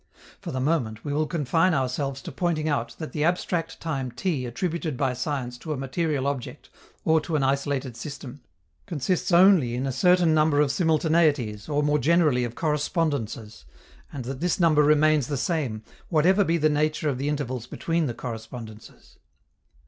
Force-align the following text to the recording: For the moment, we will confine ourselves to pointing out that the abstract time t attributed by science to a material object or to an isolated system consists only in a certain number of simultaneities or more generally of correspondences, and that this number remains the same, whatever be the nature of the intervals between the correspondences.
For 0.39 0.49
the 0.51 0.59
moment, 0.59 1.05
we 1.05 1.13
will 1.13 1.27
confine 1.27 1.75
ourselves 1.75 2.23
to 2.23 2.31
pointing 2.31 2.67
out 2.67 2.95
that 2.97 3.11
the 3.11 3.23
abstract 3.23 3.79
time 3.79 4.11
t 4.11 4.47
attributed 4.47 4.97
by 4.97 5.13
science 5.13 5.59
to 5.59 5.73
a 5.73 5.77
material 5.77 6.25
object 6.25 6.71
or 7.05 7.21
to 7.21 7.35
an 7.35 7.43
isolated 7.43 7.95
system 7.95 8.41
consists 8.87 9.31
only 9.31 9.75
in 9.75 9.85
a 9.85 9.91
certain 9.91 10.33
number 10.33 10.59
of 10.59 10.71
simultaneities 10.71 11.69
or 11.69 11.83
more 11.83 11.99
generally 11.99 12.43
of 12.43 12.55
correspondences, 12.55 13.65
and 14.11 14.25
that 14.25 14.39
this 14.39 14.59
number 14.59 14.81
remains 14.81 15.27
the 15.27 15.37
same, 15.37 15.83
whatever 16.09 16.43
be 16.43 16.57
the 16.57 16.67
nature 16.67 17.07
of 17.07 17.19
the 17.19 17.29
intervals 17.29 17.67
between 17.67 18.07
the 18.07 18.15
correspondences. 18.15 19.19